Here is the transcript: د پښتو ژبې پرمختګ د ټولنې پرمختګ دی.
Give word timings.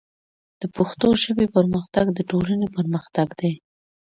د 0.61 0.63
پښتو 0.75 1.07
ژبې 1.23 1.47
پرمختګ 1.55 2.05
د 2.13 2.19
ټولنې 2.29 2.67
پرمختګ 2.77 3.27
دی. 3.39 3.53